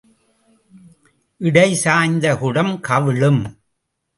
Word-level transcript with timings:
இடை 1.41 1.67
சாய்ந்த 1.75 2.25
குடம் 2.37 2.73
கவிழும். 2.79 3.41